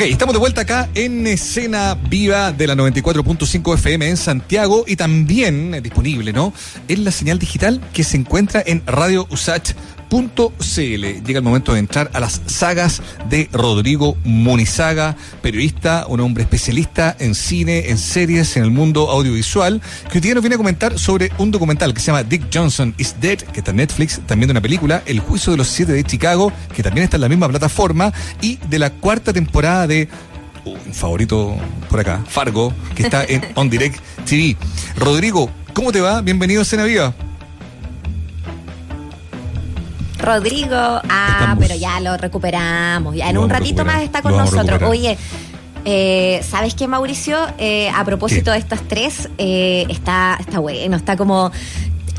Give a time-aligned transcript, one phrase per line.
[0.00, 4.96] Ok, estamos de vuelta acá en escena viva de la 94.5 FM en Santiago y
[4.96, 6.54] también eh, disponible, ¿no?
[6.88, 9.74] En la señal digital que se encuentra en Radio Usach
[10.10, 11.24] .cl.
[11.24, 17.16] Llega el momento de entrar a las sagas de Rodrigo Munizaga, periodista, un hombre especialista
[17.18, 20.98] en cine, en series, en el mundo audiovisual, que hoy día nos viene a comentar
[20.98, 24.48] sobre un documental que se llama Dick Johnson is Dead, que está en Netflix, también
[24.48, 27.28] de una película, El juicio de los siete de Chicago, que también está en la
[27.28, 30.08] misma plataforma, y de la cuarta temporada de
[30.64, 31.56] uh, un favorito
[31.88, 34.56] por acá, Fargo, que está en On Direct TV.
[34.96, 36.20] Rodrigo, ¿cómo te va?
[36.20, 37.14] Bienvenido a Cena Viva.
[40.20, 41.58] Rodrigo, ah, Estamos.
[41.66, 43.14] pero ya lo recuperamos.
[43.16, 44.82] Ya en Lo un ratito más está con nosotros.
[44.82, 45.16] Oye,
[45.84, 47.38] eh, ¿sabes qué, Mauricio?
[47.58, 48.52] Eh, a propósito ¿Qué?
[48.52, 51.50] de estas tres, eh, está, está bueno, está como.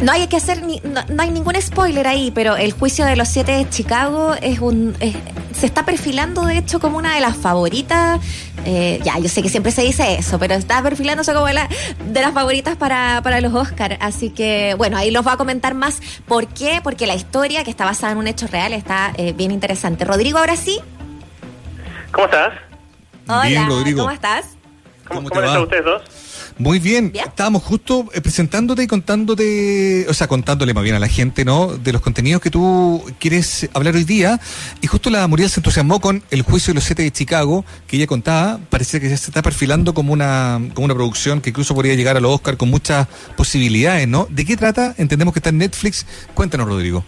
[0.02, 3.16] No hay que hacer ni, no, no hay ningún spoiler ahí, pero el juicio de
[3.16, 5.16] los siete de Chicago es un es-
[5.56, 8.20] se está perfilando de hecho como una de las favoritas.
[8.66, 11.68] Eh, ya, yo sé que siempre se dice eso, pero está perfilándose como la,
[12.06, 13.98] de las favoritas para, para los Oscars.
[14.00, 16.02] Así que, bueno, ahí los va a comentar más.
[16.28, 16.80] ¿Por qué?
[16.84, 20.06] Porque la historia, que está basada en un hecho real, está eh, bien interesante.
[20.06, 20.80] Rodrigo, ahora sí.
[22.12, 22.54] ¿Cómo estás?
[23.28, 24.00] Hola, Bien, Rodrigo.
[24.00, 24.46] ¿cómo estás?
[25.08, 26.02] ¿Cómo, ¿Cómo cómo están ustedes dos?
[26.58, 27.12] Muy bien.
[27.12, 27.26] Bien.
[27.28, 31.68] Estábamos justo eh, presentándote y contándote, o sea, contándole más bien a la gente, ¿no?
[31.78, 34.40] De los contenidos que tú quieres hablar hoy día.
[34.82, 37.98] Y justo la Muriel se entusiasmó con el juicio de los siete de Chicago, que
[37.98, 38.60] ella contaba.
[38.70, 42.18] Parecía que ya se está perfilando como una, como una producción que incluso podría llegar
[42.18, 44.28] a los Oscar con muchas posibilidades, ¿no?
[44.30, 44.94] ¿De qué trata?
[44.98, 46.06] Entendemos que está en Netflix.
[46.34, 47.04] Cuéntanos, Rodrigo.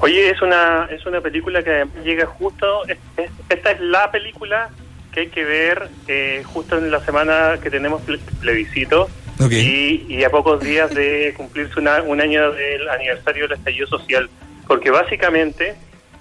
[0.00, 4.70] Oye, es una es una película que llega justo, es- es- esta es la película
[5.18, 9.08] que hay que ver eh, justo en la semana que tenemos ple- plebiscito
[9.40, 9.50] Ok.
[9.52, 14.28] y, y a pocos días de cumplirse una- un año del aniversario del estallido social,
[14.66, 15.74] porque básicamente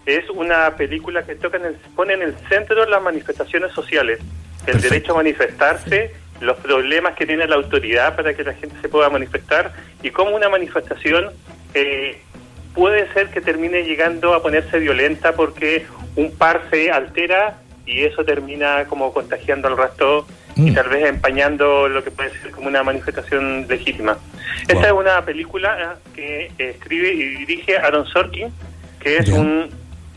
[0.05, 4.65] es una película que toca en el, pone en el centro las manifestaciones sociales, el
[4.73, 4.89] Perfecto.
[4.93, 9.09] derecho a manifestarse, los problemas que tiene la autoridad para que la gente se pueda
[9.09, 11.31] manifestar y cómo una manifestación
[11.73, 12.19] eh,
[12.73, 15.85] puede ser que termine llegando a ponerse violenta porque
[16.15, 20.73] un par se altera y eso termina como contagiando al resto y Mm.
[20.75, 24.17] tal vez empañando lo que puede ser como una manifestación legítima.
[24.67, 25.01] Esta Wow.
[25.01, 28.51] es una película eh, que escribe y dirige Aaron Sorkin,
[28.99, 29.69] que es un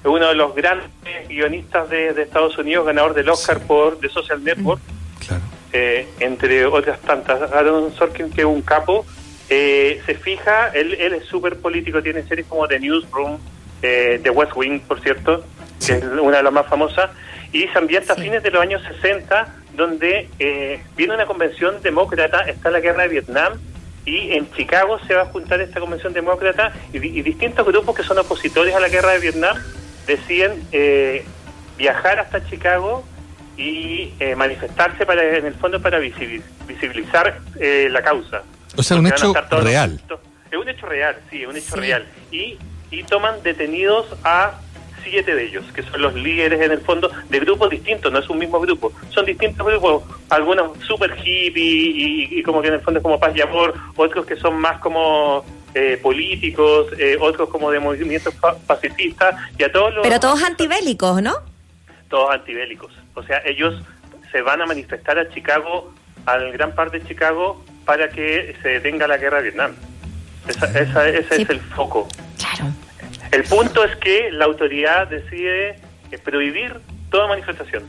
[0.02, 0.88] uno de los grandes
[1.28, 4.80] guionistas de, de Estados Unidos, ganador del Oscar por The Social Network
[5.26, 5.42] Claro.
[5.74, 7.52] eh, entre otras tantas.
[7.52, 9.04] Aaron Sorkin, que es un capo,
[9.50, 13.38] eh, se fija, él, él es súper político, tiene series como The Newsroom,
[13.82, 15.44] eh, The West Wing, por cierto,
[15.78, 15.92] Sí.
[15.92, 17.10] que es una de las más famosas,
[17.52, 18.20] y se ambienta Sí.
[18.20, 23.02] a fines de los años 60, donde eh, viene una convención demócrata, está la guerra
[23.04, 23.54] de Vietnam,
[24.04, 27.94] y en Chicago se va a juntar esta convención demócrata, y, di- y distintos grupos
[27.96, 29.56] que son opositores a la guerra de Vietnam
[30.06, 31.24] deciden eh,
[31.76, 33.04] viajar hasta Chicago
[33.56, 38.42] y eh, manifestarse para en el fondo para visibil- visibilizar eh, la causa.
[38.76, 40.00] O sea, un Porque hecho real.
[40.50, 41.80] Es un hecho real, sí, es un hecho Sí.
[41.80, 42.06] real.
[42.32, 42.58] Y,
[42.90, 44.58] y toman detenidos a
[45.02, 48.28] siete de ellos, que son los líderes en el fondo de grupos distintos, no es
[48.30, 52.80] un mismo grupo, son distintos grupos, algunos super hippie y, y como que en el
[52.80, 55.44] fondo es como paz y amor, otros que son más como
[55.74, 60.42] eh, políticos, eh, otros como de movimientos pa- pacifistas, y a todos los Pero todos
[60.42, 61.34] antibélicos, ¿no?
[62.08, 62.92] todos antibélicos.
[63.14, 63.80] O sea, ellos
[64.32, 65.92] se van a manifestar a Chicago,
[66.26, 69.72] al gran par de Chicago, para que se detenga la guerra de Vietnam.
[70.48, 71.42] Esa, esa- ese Sí.
[71.42, 72.08] es el foco.
[72.38, 72.72] Claro.
[73.32, 75.76] El punto es que la autoridad decide
[76.10, 76.80] eh, prohibir
[77.10, 77.84] toda manifestación.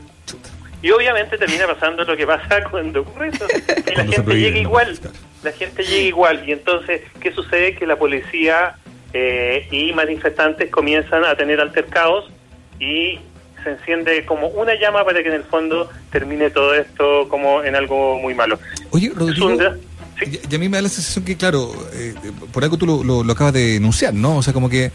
[0.82, 4.98] Y obviamente termina pasando lo que pasa cuando ocurre eso, que la gente llega igual,
[5.42, 6.42] la gente llega igual.
[6.48, 7.74] Y entonces, ¿qué sucede?
[7.74, 8.76] Que la policía
[9.12, 12.30] eh, y manifestantes comienzan a tener altercados
[12.80, 13.18] y
[13.62, 17.76] se enciende como una llama para que en el fondo termine todo esto como en
[17.76, 18.58] algo muy malo.
[18.90, 19.50] Oye, Rodrigo.
[20.20, 20.40] Sí.
[20.48, 22.14] Y, y a mí me da la sensación que, claro, eh,
[22.52, 24.36] por algo tú lo, lo- lo acabas de denunciar, ¿no?
[24.36, 24.86] O sea, como que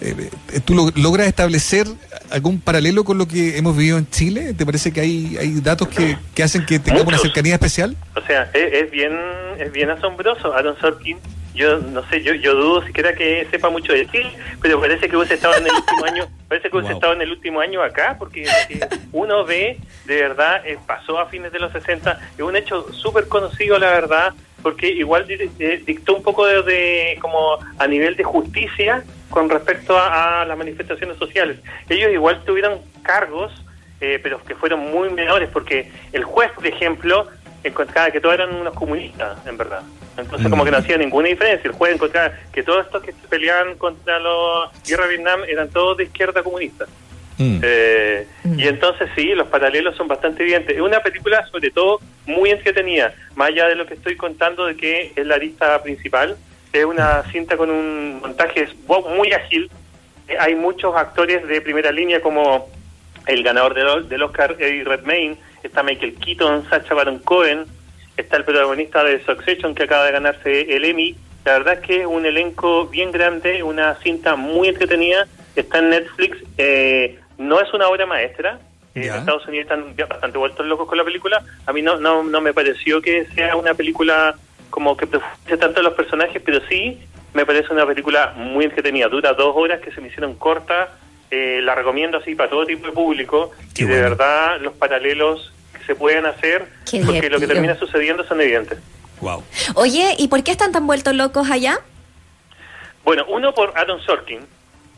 [0.00, 1.86] eh, eh, tú lo- logras establecer
[2.30, 4.52] algún paralelo con lo que hemos vivido en Chile.
[4.54, 7.96] ¿Te parece que hay, hay datos que, que hacen que tengamos una cercanía especial?
[8.16, 9.12] O sea, es, es bien
[9.58, 10.52] es bien asombroso.
[10.52, 11.16] Aaron Sorkin,
[11.54, 15.16] yo no sé, yo, yo dudo siquiera que sepa mucho de Chile, pero parece que
[15.16, 16.98] hubiese estado en el último año, parece que hubiese Wow.
[16.98, 18.44] estado en el último año acá, porque
[19.12, 23.28] uno ve, de verdad, eh, pasó a fines de los 60, es un hecho súper
[23.28, 24.34] conocido, la verdad,
[24.64, 25.36] porque igual di-
[25.86, 30.58] dictó un poco de, de- como a nivel de justicia con respecto a, a las
[30.58, 31.58] manifestaciones sociales.
[31.88, 33.52] Ellos igual tuvieron cargos
[34.00, 37.26] eh, pero que fueron muy menores, porque el juez, por ejemplo,
[37.62, 39.82] encontraba que todos eran unos comunistas, en verdad.
[40.18, 41.66] Entonces, como que no hacía ninguna diferencia.
[41.68, 45.70] El juez encontraba que todos estos que se peleaban contra la guerra de Vietnam eran
[45.70, 46.86] todos de izquierda comunista.
[47.38, 47.60] Mm.
[47.62, 48.60] Eh, mm.
[48.60, 50.76] Y entonces sí, los paralelos son bastante evidentes.
[50.76, 54.76] Es una película sobre todo muy entretenida, más allá de lo que estoy contando de
[54.76, 56.36] que es la lista principal.
[56.72, 58.68] Es una cinta con un montaje
[59.16, 59.70] muy ágil.
[60.28, 62.68] Eh, hay muchos actores de primera línea como
[63.26, 67.66] el ganador del, del Oscar, Eddie Redmayne, está Michael Keaton, Sacha Baron Cohen,
[68.16, 71.16] está el protagonista de Succession que acaba de ganarse el Emmy.
[71.44, 75.26] La verdad es que es un elenco bien grande, una cinta muy entretenida,
[75.56, 78.58] está en Netflix, eh, no es una obra maestra,
[78.94, 82.40] en Estados Unidos están bastante vueltos locos con la película, a mí no, no, no
[82.40, 84.36] me pareció que sea una película
[84.70, 87.00] como que profundice tanto los personajes, pero sí
[87.32, 90.88] me parece una película muy entretenida, dura dos horas que se me hicieron cortas,
[91.30, 93.50] eh, la recomiendo así para todo tipo de público.
[93.76, 96.68] Y de verdad los paralelos que se pueden hacer
[97.04, 98.78] porque lo que termina sucediendo son evidentes.
[99.20, 99.42] Wow.
[99.74, 101.80] Oye, ¿y por qué están tan vueltos locos allá?
[103.04, 104.40] Bueno, uno por Adam Sorkin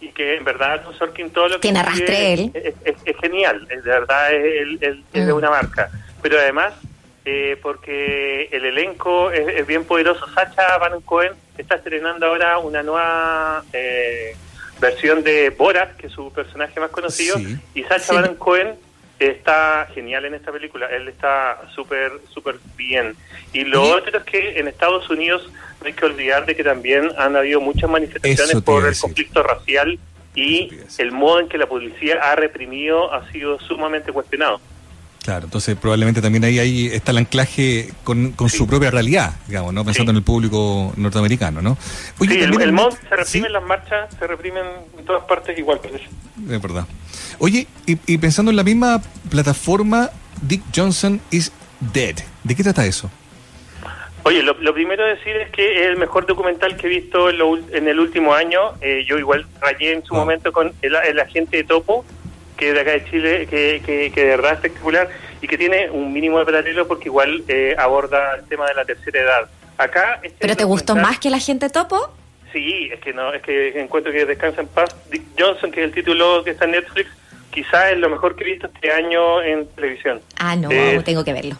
[0.06, 4.32] y que en verdad Sorkin todo lo que tiene arrastre él es, genial, de verdad
[4.32, 4.80] es,
[5.12, 5.36] de mm.
[5.36, 5.90] una marca,
[6.22, 6.72] pero además
[7.24, 10.24] eh, porque el elenco es, bien poderoso.
[10.32, 14.36] Sacha Baron Cohen está estrenando ahora una nueva eh,
[14.80, 17.36] versión de Borat, que es su personaje más conocido,
[17.74, 18.76] y Sacha Baron Cohen
[19.18, 23.16] está genial en esta película, él está súper, súper bien.
[23.52, 27.10] Y lo otro es que en Estados Unidos no hay que olvidar de que también
[27.18, 29.98] han habido muchas manifestaciones por el conflicto racial
[30.34, 34.60] y el modo en que la policía ha reprimido ha sido sumamente cuestionado.
[35.26, 39.74] Claro, entonces probablemente también ahí, ahí está el anclaje con, con su propia realidad, digamos,
[39.74, 39.84] ¿no?
[39.84, 41.76] Pensando en el público norteamericano, ¿no?
[41.80, 42.78] sí, el, el
[43.08, 44.64] se reprime en las marchas, se reprimen
[44.96, 46.04] en todas partes igual, parece.
[46.48, 46.86] Es verdad.
[47.38, 50.10] Oye, y, pensando en la misma plataforma,
[50.42, 51.52] Dick Johnson is
[51.92, 52.16] Dead.
[52.44, 53.10] ¿De qué trata eso?
[54.22, 57.88] Oye, lo, primero a decir es que es el mejor documental que he visto en,
[57.88, 58.72] el último año.
[58.80, 62.04] Eh, yo igual rayé en su momento con el, el agente de Topo,
[62.56, 65.08] que de acá de Chile, que, que, de verdad es espectacular
[65.40, 68.84] y que tiene un mínimo de paralelo porque igual eh, aborda el tema de la
[68.84, 69.50] tercera edad.
[69.78, 72.10] Acá este ¿Pero te gustó más que la gente topo?
[72.52, 75.86] Sí, es que no, es que encuentro que Descansa en Paz, Dick Johnson, que es
[75.86, 77.10] el título que está en Netflix,
[77.56, 80.20] quizás es lo mejor que he visto este año en televisión.
[80.38, 81.56] Ah, no, eh, tengo que verlo.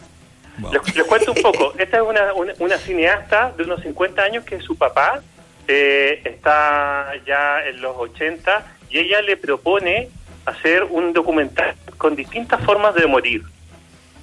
[0.71, 1.73] Les, cuento un poco.
[1.79, 5.23] Esta es una, una, cineasta de unos 50 años que su papá
[5.67, 10.11] eh, está ya en los 80 y ella le propone
[10.45, 13.43] hacer un documental con distintas formas de morir.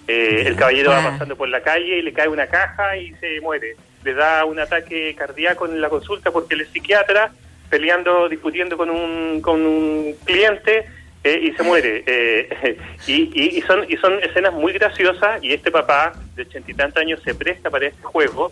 [0.08, 3.42] Eh, el caballero va pasando por la calle y le cae una caja y se
[3.42, 3.78] muere.
[4.04, 7.32] Le da un ataque cardíaco en la consulta porque él es psiquiatra,
[7.72, 10.86] peleando, discutiendo con un, con un cliente
[11.24, 12.04] eh, y se muere.
[12.06, 12.78] Eh,
[13.08, 17.02] y, y, son, y son escenas muy graciosas y este papá de ochenta y tantos
[17.02, 18.52] años se presta para este juego,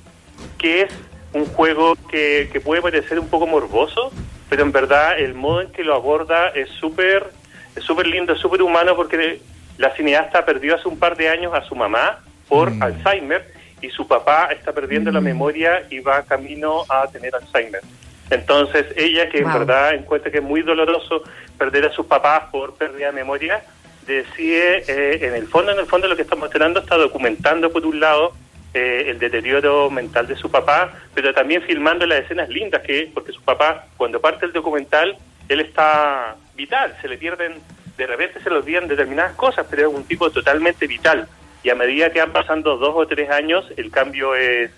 [0.58, 0.94] que es
[1.34, 4.12] un juego que, que puede parecer un poco morboso,
[4.50, 7.30] pero en verdad el modo en que lo aborda es súper
[7.76, 9.40] es súper lindo, es súper humano porque
[9.78, 12.84] la cineasta perdió hace un par de años a su mamá por mm.
[12.84, 15.24] Alzheimer y su papá está perdiendo la mm.
[15.24, 17.82] memoria y va camino a tener Alzheimer.
[18.32, 21.22] Entonces ella, que en verdad encuentra que es muy doloroso
[21.58, 23.62] perder a sus papás por pérdida de memoria,
[24.08, 27.86] decide, eh, en el fondo, en el fondo lo que está mostrando está documentando por
[27.86, 28.34] un lado
[28.74, 33.34] eh, el deterioro mental de su papá, pero también filmando las escenas lindas que, porque
[33.34, 35.18] su papá, cuando parte el documental,
[35.50, 37.56] él está vital, se le pierden,
[37.98, 41.28] de repente se le olvidan determinadas cosas, pero es un tipo totalmente vital.
[41.64, 44.72] Y a medida que van pasando dos o tres años, el cambio es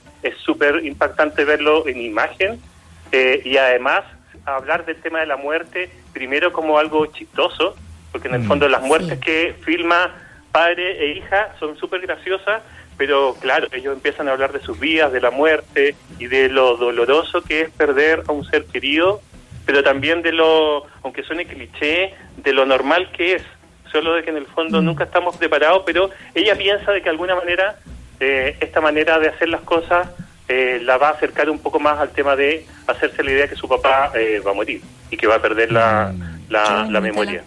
[0.43, 2.59] súper impactante verlo en imagen
[3.13, 4.03] eh, y además
[4.45, 7.75] hablar del tema de la muerte, primero como algo chistoso,
[8.11, 10.13] porque en el mm, fondo las muertes que filma
[10.51, 12.61] padre e hija son súper graciosas,
[12.97, 16.75] pero claro, ellos empiezan a hablar de sus vidas, de la muerte y de lo
[16.75, 19.21] doloroso que es perder a un ser querido
[19.65, 23.43] pero también de lo, aunque suene cliché, de lo normal que es,
[23.91, 24.85] solo de que en el fondo mm.
[24.85, 27.77] nunca estamos preparados, pero ella piensa de que de alguna manera
[28.19, 30.09] eh, esta manera de hacer las cosas
[30.47, 33.55] eh, la va a acercar un poco más al tema de hacerse la idea que
[33.55, 36.51] su papá eh, va a morir y que va a perder la, mm.
[36.91, 37.43] la, memoria.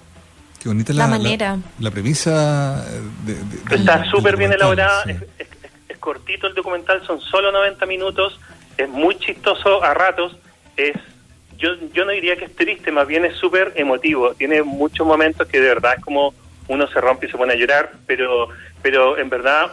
[0.61, 1.59] Qué bonita la, manera.
[1.79, 2.85] La, premisa.
[3.71, 5.17] Está súper bien elaborada, es,
[5.89, 8.41] es cortito el documental, son solo 90 minutos,
[8.77, 10.37] es muy chistoso a ratos,
[10.77, 10.97] es
[11.59, 14.35] yo, yo no diría que es triste, más bien es súper emotivo.
[14.35, 16.35] Tiene muchos momentos que de verdad es como
[16.69, 18.49] uno se rompe y se pone a llorar, pero,
[18.83, 19.73] pero en verdad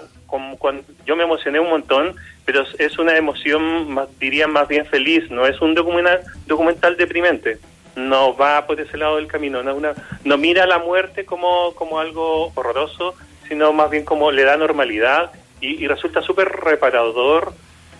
[1.06, 5.46] yo me emocioné un montón, pero es una emoción, más, diría más bien feliz, no
[5.46, 7.58] es un documental, documental deprimente.
[7.96, 12.00] No va por ese lado del camino, no, una, no mira la muerte como, como
[12.00, 13.13] algo horroroso,
[13.48, 17.54] sino más bien como le da normalidad y, y resulta súper reparador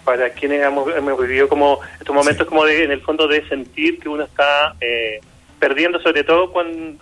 [0.04, 4.10] para quienes hemos, vivido como estos momentos como de, en el fondo de sentir que
[4.10, 5.22] uno está eh,
[5.60, 6.98] perdiendo, sobre todo cuando,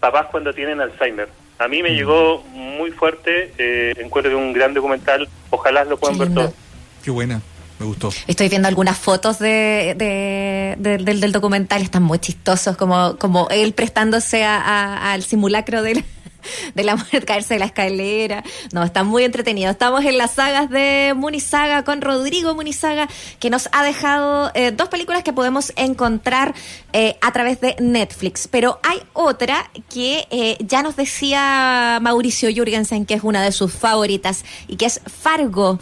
[0.00, 1.28] papás cuando tienen Alzheimer.
[1.58, 6.16] A mí me llegó muy fuerte, eh, encuentro que un gran documental, ojalá lo puedan
[6.16, 6.52] Qué ver todos.
[7.04, 7.40] Qué buena,
[7.80, 8.10] me gustó.
[8.28, 13.48] Estoy viendo algunas fotos de, de- de- del, del documental, están muy chistosos, como, como
[13.50, 16.04] él prestándose a- a- al simulacro de la,
[16.74, 18.42] de la muerte, caerse de la escalera.
[18.72, 19.70] No, está muy entretenido.
[19.70, 24.88] Estamos en las sagas de Munizaga con Rodrigo Munizaga, que nos ha dejado eh, dos
[24.88, 26.54] películas que podemos encontrar
[26.92, 28.48] eh, a través de Netflix.
[28.48, 33.72] Pero hay otra que eh, ya nos decía Mauricio Jürgensen, que es una de sus
[33.72, 35.78] favoritas, y que es Fargo.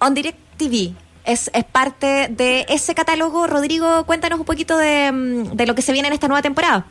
[0.00, 0.92] On Direct TV.
[1.24, 3.46] Es, es parte de ese catálogo.
[3.46, 6.86] Rodrigo, cuéntanos un poquito de, mm, de lo que se viene en esta nueva temporada.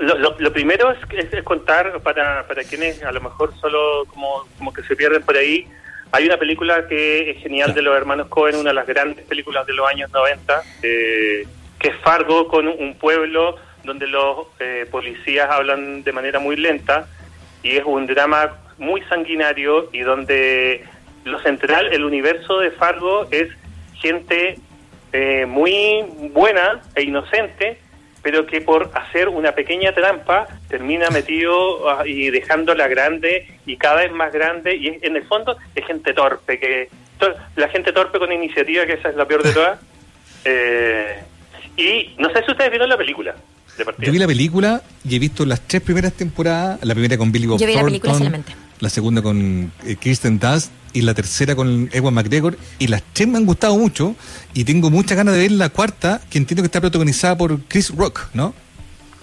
[0.00, 4.04] Lo, lo- lo primero es, es- es contar para, para quienes a lo mejor solo
[4.06, 5.66] como, como que se pierden por ahí.
[6.12, 9.66] Hay una película que es genial de los hermanos Cohen, una de las grandes películas
[9.66, 11.46] de los años 90, eh,
[11.78, 16.56] que es Fargo, con un, un pueblo donde los eh, policías hablan de manera muy
[16.56, 17.06] lenta
[17.62, 20.84] y es un drama muy sanguinario y donde
[21.24, 23.48] lo central, el universo de Fargo es
[23.94, 24.58] gente
[25.12, 27.78] eh, muy buena e inocente,
[28.24, 33.96] pero que por hacer una pequeña trampa termina metido ah, y dejándola grande y cada
[34.02, 36.88] vez más grande y es- en el fondo es gente torpe, que
[37.18, 39.78] to- la gente torpe con iniciativa, que esa es la peor de todas.
[40.46, 41.22] Eh,
[41.76, 43.34] y no sé si ustedes vieron la película
[43.78, 44.06] de partida.
[44.06, 47.46] Yo vi la película y he visto las tres primeras temporadas, la primera con Billy
[47.46, 48.52] Bob Yo vi la película Thornton, solamente.
[48.80, 53.28] la segunda con eh, Kirsten Dunst y la tercera con Ewan McGregor y las tres
[53.28, 54.16] me han gustado mucho
[54.54, 57.94] y tengo muchas ganas de ver la cuarta que entiendo que está protagonizada por Chris
[57.94, 58.54] Rock, ¿no?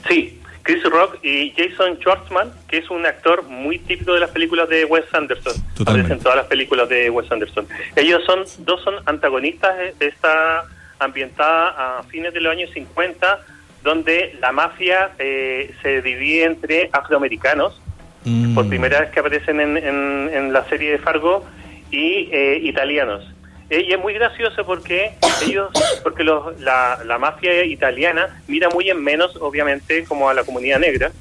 [0.08, 4.70] Sí, Chris Rock y Jason Schwartzman, que es un actor muy típico de las películas
[4.70, 5.54] de Wes Anderson.
[5.76, 5.84] Totalmente.
[5.90, 7.66] Aparece en todas las películas de Wes Anderson.
[7.96, 9.72] Ellos son dos son antagonistas.
[9.80, 10.66] eh, Está
[11.00, 13.40] ambientada a fines de los años 50,
[13.84, 17.80] donde la mafia eh, se divide entre afroamericanos,
[18.24, 18.54] Mm.
[18.54, 21.44] por primera vez que aparecen en, en- en la serie de Fargo,
[21.92, 23.24] y eh, italianos.
[23.70, 25.14] Eh, y es muy gracioso porque
[25.46, 25.70] ellos,
[26.04, 30.80] porque los, la, la mafia italiana mira muy en menos, obviamente, como a la comunidad
[30.80, 31.12] negra,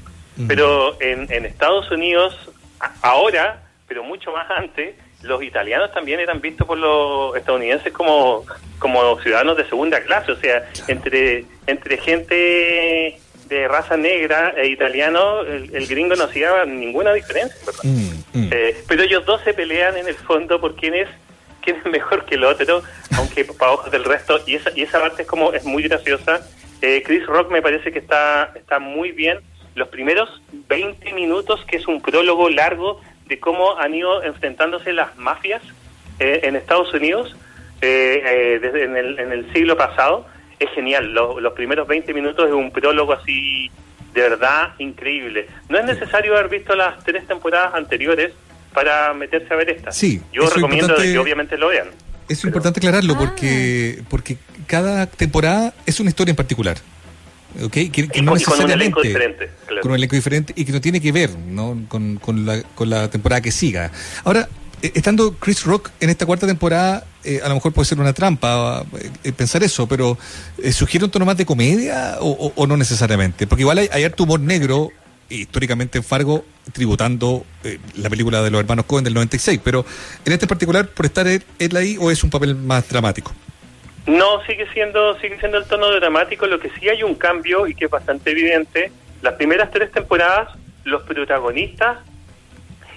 [0.48, 2.34] pero en, en Estados Unidos,
[2.80, 8.44] a- ahora, pero mucho más antes, los italianos también eran vistos por los estadounidenses como,
[8.78, 15.42] como ciudadanos de segunda clase, o sea, entre, entre gente de raza negra e italiano,
[15.42, 17.58] el, el gringo no hacía ninguna diferencia.
[17.82, 18.50] Mm, mm.
[18.52, 21.08] Eh, pero ellos dos se pelean en el fondo por quién es
[21.60, 22.82] quién es mejor que el otro,
[23.18, 26.40] aunque para ojos del resto, y esa, y esa parte es como es muy graciosa.
[26.80, 29.40] Eh, Chris Rock me parece que está, está muy bien.
[29.74, 35.16] Los primeros 20 minutos, que es un prólogo largo de cómo han ido enfrentándose las
[35.18, 35.62] mafias
[36.18, 37.36] eh, en Estados Unidos
[37.82, 40.26] eh, eh, desde en el, en el siglo pasado,
[40.60, 41.12] es genial.
[41.12, 43.70] Lo- los primeros 20 minutos es un prólogo así
[44.14, 45.46] de verdad increíble.
[45.68, 48.32] No es necesario haber visto las tres temporadas anteriores
[48.72, 49.90] para meterse a ver esta.
[49.92, 51.88] Sí, Yo recomiendo que obviamente lo vean.
[52.28, 53.18] Es importante aclararlo Ah.
[53.18, 54.36] porque porque
[54.66, 56.76] cada temporada es una historia en particular.
[57.60, 57.72] ¿ok?
[57.72, 59.82] Que, que Y no con- y con un elenco diferente, claro.
[59.82, 61.76] Con un elenco diferente y que no tiene que ver ¿no?
[61.88, 63.90] con, con la, con la temporada que siga.
[64.22, 64.48] Ahora,
[64.82, 68.84] estando Chris Rock en esta cuarta temporada, eh, a lo mejor puede ser una trampa
[68.98, 70.16] eh, eh, pensar eso, pero
[70.62, 73.46] eh, ¿sugiere un tono más de comedia o, no necesariamente?
[73.46, 74.90] Porque igual hay, hay harto humor negro
[75.30, 79.84] históricamente en Fargo tributando eh, la película de los hermanos Cohen del 96, pero
[80.24, 83.32] en este particular por estar él, él ahí o es un papel más dramático.
[84.06, 87.74] No, sigue siendo, sigue siendo el tono dramático, lo que sí hay un cambio y
[87.74, 88.92] que es bastante evidente.
[89.22, 90.48] Las primeras tres temporadas,
[90.84, 91.98] los protagonistas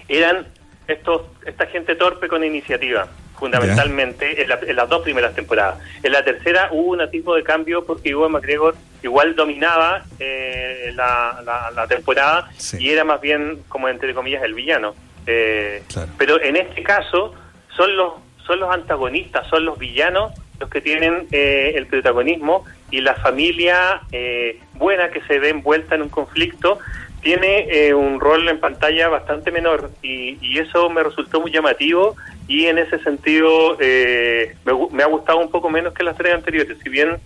[0.08, 0.48] eran
[0.88, 5.78] estos, esta gente torpe con iniciativa, fundamentalmente en, la- en las dos primeras temporadas.
[6.02, 11.42] En la tercera hubo un tipo de cambio porque Iwan McGregor igual dominaba eh, la,
[11.46, 12.78] la- la temporada Sí.
[12.80, 14.96] y era más bien, como entre comillas, el villano.
[15.28, 16.12] Eh, Claro.
[16.18, 17.34] Pero en este caso
[17.75, 18.13] son los,
[18.46, 24.02] son los antagonistas, son los villanos los que tienen eh, el protagonismo y la familia
[24.12, 26.78] eh, buena que se ve envuelta en un conflicto
[27.24, 32.15] tiene eh, un rol en pantalla bastante menor y, y eso me resultó muy llamativo
[32.48, 34.56] y en ese sentido eh,
[34.92, 37.18] me, ha gustado un poco menos que las tres anteriores, si bien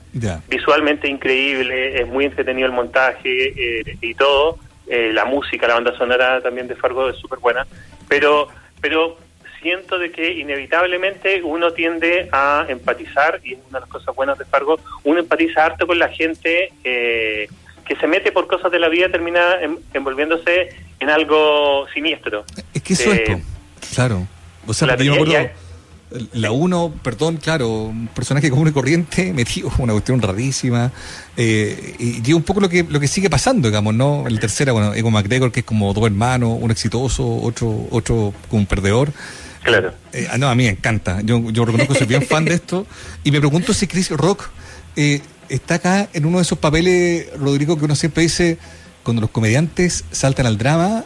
[0.47, 5.97] visualmente increíble, es muy entretenido el montaje eh, y todo, eh, la música, la banda
[5.97, 7.65] sonora también de Fargo es súper buena,
[8.07, 8.47] pero,
[8.79, 9.17] pero
[9.59, 14.37] siento de que inevitablemente uno tiende a empatizar, y es una de las cosas buenas
[14.37, 17.47] de Fargo, uno empatiza harto con la gente eh,
[17.87, 22.45] que se mete por cosas de la vida, termina en- envolviéndose en algo siniestro.
[22.73, 23.41] Es que eso Eh, es, po.
[23.95, 24.27] claro.
[24.65, 25.67] O sea, porque yo me y- y acuerdo,
[26.31, 30.89] La uno, perdón, claro, un personaje común y corriente metido una cuestión rarísima.
[31.35, 34.25] Eh, y, un poco lo que lo que sigue pasando, digamos, ¿no?
[34.25, 38.61] El tercero, bueno, Ego McGregor, que es como dos hermanos, uno exitoso, otro, otro como
[38.61, 39.11] un perdedor.
[39.63, 39.91] Claro.
[40.13, 41.19] Eh, no, a mí me encanta.
[41.23, 42.87] Yo, yo reconozco que soy bien fan de esto.
[43.25, 44.49] Y me pregunto si Chris Rock
[44.95, 48.57] eh, está acá en uno de esos papeles, Rodrigo, que uno siempre dice,
[49.03, 51.05] cuando los comediantes saltan al drama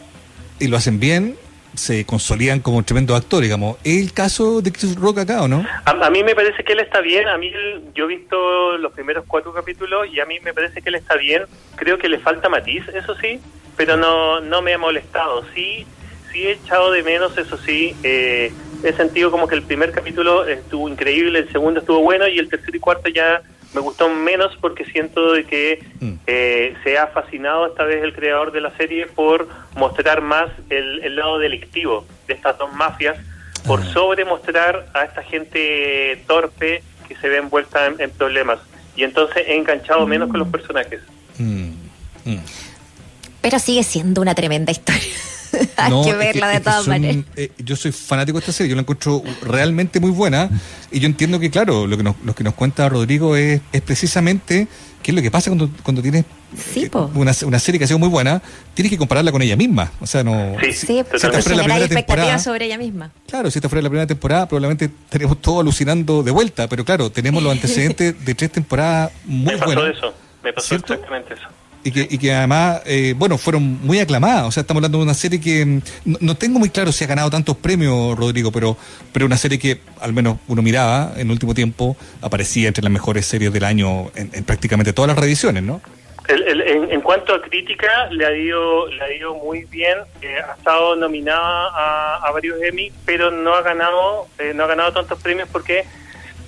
[0.58, 1.36] y lo hacen bien,
[1.74, 3.76] se consolidan como tremendo actor, digamos.
[3.84, 5.64] ¿Es el caso de Chris Rock acá o no?
[5.84, 7.28] A, mí me parece que él está bien.
[7.28, 7.50] A mí
[7.94, 11.16] yo he visto los primeros cuatro capítulos y a mí me parece que él está
[11.16, 11.44] bien.
[11.76, 13.40] Creo que le falta matiz, eso sí,
[13.76, 15.44] pero no, no me ha molestado.
[15.54, 15.86] Sí,
[16.30, 17.94] sí he echado de menos, eso sí.
[18.02, 22.38] Eh, he sentido como que el primer capítulo estuvo increíble, el segundo estuvo bueno y
[22.38, 23.42] el tercero y cuarto ya
[23.74, 26.12] me gustó menos porque siento de que mm.
[26.26, 31.16] eh, se ha fascinado esta vez el creador de la serie por mostrar más el,
[31.16, 33.18] lado delictivo de estas dos mafias,
[33.66, 33.92] por ah.
[33.92, 38.58] sobre mostrar a esta gente torpe que se ve envuelta en, problemas.
[38.94, 40.52] Y entonces he enganchado menos con los mm.
[40.52, 41.00] personajes.
[41.38, 41.70] Mm.
[43.40, 45.31] Pero sigue siendo una tremenda historia.
[45.76, 47.24] Hay que verla de todas maneras.
[47.36, 50.50] Eh, yo soy fanático de esta serie, yo la encuentro realmente muy buena
[50.90, 53.82] y yo entiendo que, claro, lo que nos, lo que nos cuenta Rodrigo es, es
[53.82, 54.68] precisamente
[55.02, 56.24] qué es lo que pasa cuando, cuando tienes
[56.74, 58.40] eh, una, una, serie que ha sido muy buena,
[58.74, 59.90] tienes que compararla con ella misma.
[60.00, 60.56] O sea, no.
[60.62, 63.10] Sí, sí si esta fuera la primera temporada, sobre ella misma.
[63.26, 67.10] Claro, si esta fuera la primera temporada, probablemente estaríamos todos alucinando de vuelta, pero claro,
[67.10, 69.68] tenemos los antecedentes de tres temporadas muy buenas.
[69.68, 73.80] Me pasó eso, me pasó exactamente eso y que, y que además, eh, bueno, fueron
[73.82, 74.44] muy aclamadas.
[74.44, 75.80] O sea, estamos hablando de una serie que mm,
[76.20, 78.76] no, tengo muy claro si ha ganado tantos premios, Rodrigo, pero,
[79.12, 82.92] pero una serie que al menos uno miraba en el último tiempo, aparecía entre las
[82.92, 85.80] mejores series del año en, prácticamente todas las reediciones, ¿no?
[86.28, 89.98] en, cuanto a crítica, le ha ido, le ha ido muy bien.
[90.22, 91.68] Eh, ha estado nominada
[92.18, 95.84] a, varios Emmy, pero no ha ganado, eh, no ha ganado tantos premios porque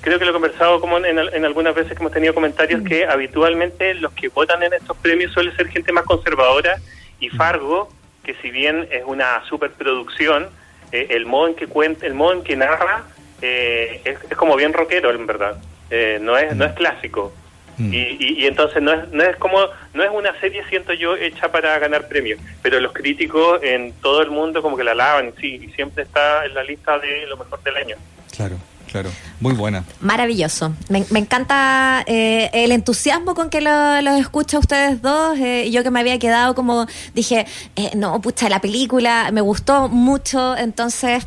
[0.05, 2.85] creo que lo he conversado como en, algunas veces que hemos tenido comentarios mm.
[2.85, 6.79] que habitualmente los que votan en estos premios suele ser gente más conservadora
[7.21, 7.37] y mm.
[7.37, 7.89] Fargo,
[8.23, 10.49] que si bien es una superproducción,
[10.93, 13.05] eh, el modo en que cuenta, el modo en que narra
[13.41, 15.57] eh, es, como bien rockero en verdad,
[15.89, 16.77] eh, no es no es mm.
[16.77, 17.33] clásico.
[17.77, 19.59] Y, y, entonces no es, no es como
[19.95, 24.23] no es una serie siento yo hecha para ganar premios pero los críticos en todo
[24.23, 27.37] el mundo como que la alaban sí y siempre está en la lista de lo
[27.37, 27.97] mejor del año
[28.31, 28.59] claro
[28.95, 29.83] Claro, muy buena.
[29.99, 30.73] Maravilloso.
[30.89, 35.37] Me, encanta eh, el entusiasmo con que lo, lo escucha ustedes dos.
[35.37, 39.89] Eh, yo que me había quedado como, dije, eh, no, pucha, la película me gustó
[39.89, 41.27] mucho, entonces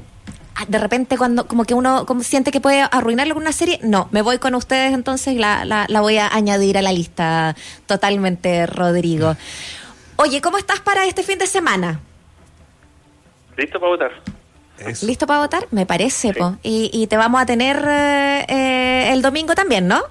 [0.56, 3.82] ah, de repente cuando como que uno como siente que puede arruinarlo con una serie,
[3.84, 7.54] no, me voy con ustedes entonces la, la, la voy a añadir a la lista
[7.86, 9.36] totalmente, Rodrigo.
[10.16, 12.00] Oye, ¿cómo estás para este fin de semana?
[13.58, 14.38] Listo para votar.
[15.04, 15.64] ¿Listo para votar?
[15.72, 20.02] Me parece, Y, y, te vamos a tener eh, eh, el domingo también, ¿no?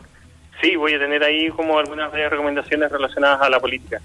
[0.60, 4.00] Sí, voy a tener ahí como algunas recomendaciones relacionadas a la política.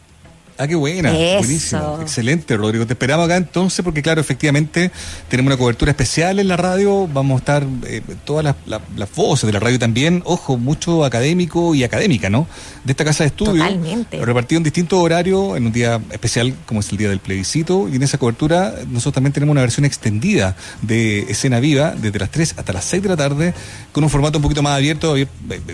[0.62, 1.12] Ah, qué buena.
[1.12, 1.98] Buenísimo.
[2.02, 2.86] Excelente, Rodrigo.
[2.86, 4.92] Te esperamos acá entonces porque, claro, efectivamente
[5.28, 7.08] tenemos una cobertura especial en la radio.
[7.08, 8.56] Vamos a estar eh, todas las,
[8.96, 10.22] las, voces de la radio también.
[10.24, 12.46] Ojo, mucho académico y académica, ¿no?
[12.84, 13.64] De esta casa de estudio.
[13.64, 14.24] Totalmente.
[14.24, 17.90] Repartido en distintos horarios, en un día especial como es el día del plebiscito.
[17.92, 22.30] Y en esa cobertura nosotros también tenemos una versión extendida de escena viva desde las
[22.30, 23.54] 3 hasta las 6 de la tarde
[23.92, 25.28] con un formato un poquito más abierto, eh,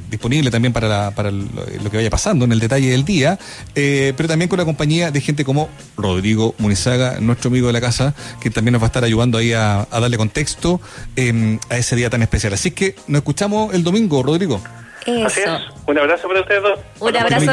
[0.09, 3.37] disponible también para, para lo que vaya pasando en el detalle del día,
[3.75, 7.81] eh, pero también con la compañía de gente como Rodrigo Munizaga, nuestro amigo de la
[7.81, 10.79] casa, que también nos va a estar ayudando ahí a, darle contexto
[11.15, 12.53] em, a ese día tan especial.
[12.53, 14.61] Así que nos escuchamos el domingo, Rodrigo.
[15.07, 15.57] Eso.
[15.87, 16.79] Un abrazo para ustedes dos.
[16.99, 17.51] Un abrazo.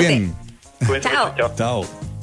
[1.00, 1.54] Chao.
[1.56, 2.13] Chao.